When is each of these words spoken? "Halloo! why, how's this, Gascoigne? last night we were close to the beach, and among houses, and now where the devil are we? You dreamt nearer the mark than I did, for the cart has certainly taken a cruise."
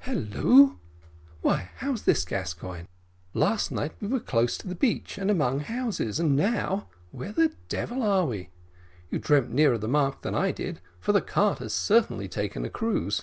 "Halloo! 0.00 0.76
why, 1.40 1.70
how's 1.76 2.02
this, 2.02 2.22
Gascoigne? 2.22 2.84
last 3.32 3.72
night 3.72 3.92
we 4.02 4.08
were 4.08 4.20
close 4.20 4.58
to 4.58 4.68
the 4.68 4.74
beach, 4.74 5.16
and 5.16 5.30
among 5.30 5.60
houses, 5.60 6.20
and 6.20 6.36
now 6.36 6.90
where 7.10 7.32
the 7.32 7.54
devil 7.70 8.02
are 8.02 8.26
we? 8.26 8.50
You 9.10 9.18
dreamt 9.18 9.48
nearer 9.50 9.78
the 9.78 9.88
mark 9.88 10.20
than 10.20 10.34
I 10.34 10.52
did, 10.52 10.82
for 11.00 11.12
the 11.12 11.22
cart 11.22 11.60
has 11.60 11.72
certainly 11.72 12.28
taken 12.28 12.66
a 12.66 12.68
cruise." 12.68 13.22